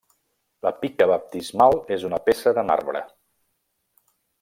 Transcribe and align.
La 0.67 0.71
pica 0.85 1.07
baptismal 1.11 1.79
és 1.99 2.09
una 2.11 2.21
peça 2.31 2.57
de 2.59 2.67
marbre. 2.75 3.07